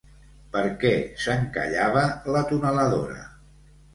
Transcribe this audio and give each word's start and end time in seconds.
Per 0.53 0.61
què 0.83 0.93
s'encallava 1.25 2.03
la 2.37 2.43
tuneladora? 2.53 3.21